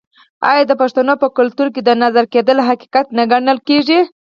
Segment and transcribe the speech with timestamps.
[0.49, 3.99] آیا د پښتنو په کلتور کې د نظر کیدل حقیقت نه ګڼل کیږي؟